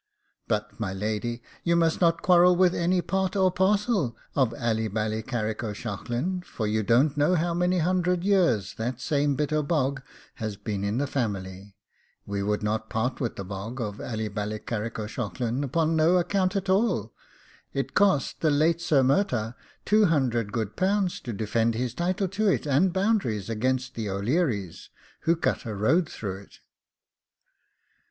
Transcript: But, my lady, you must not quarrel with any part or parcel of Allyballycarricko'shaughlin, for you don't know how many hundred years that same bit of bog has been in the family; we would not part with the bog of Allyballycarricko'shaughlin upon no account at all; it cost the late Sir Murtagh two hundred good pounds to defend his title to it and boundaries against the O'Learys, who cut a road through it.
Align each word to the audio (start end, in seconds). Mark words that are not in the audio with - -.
But, 0.47 0.79
my 0.79 0.93
lady, 0.95 1.43
you 1.63 1.75
must 1.75 2.01
not 2.01 2.23
quarrel 2.23 2.55
with 2.55 2.73
any 2.73 3.03
part 3.03 3.35
or 3.35 3.51
parcel 3.51 4.17
of 4.33 4.49
Allyballycarricko'shaughlin, 4.53 6.43
for 6.43 6.65
you 6.65 6.81
don't 6.81 7.15
know 7.17 7.35
how 7.35 7.53
many 7.53 7.77
hundred 7.77 8.23
years 8.23 8.73
that 8.79 8.99
same 8.99 9.35
bit 9.35 9.51
of 9.51 9.67
bog 9.67 10.01
has 10.37 10.57
been 10.57 10.83
in 10.83 10.97
the 10.97 11.05
family; 11.05 11.75
we 12.25 12.41
would 12.41 12.63
not 12.63 12.89
part 12.89 13.21
with 13.21 13.35
the 13.35 13.45
bog 13.45 13.79
of 13.79 13.97
Allyballycarricko'shaughlin 13.97 15.63
upon 15.63 15.95
no 15.95 16.17
account 16.17 16.55
at 16.55 16.67
all; 16.67 17.13
it 17.71 17.93
cost 17.93 18.41
the 18.41 18.49
late 18.49 18.81
Sir 18.81 19.03
Murtagh 19.03 19.53
two 19.85 20.05
hundred 20.05 20.51
good 20.51 20.75
pounds 20.75 21.19
to 21.19 21.31
defend 21.31 21.75
his 21.75 21.93
title 21.93 22.27
to 22.29 22.47
it 22.47 22.65
and 22.65 22.91
boundaries 22.91 23.51
against 23.51 23.93
the 23.93 24.09
O'Learys, 24.09 24.89
who 25.29 25.35
cut 25.35 25.63
a 25.63 25.75
road 25.75 26.09
through 26.09 26.37
it. 26.41 26.55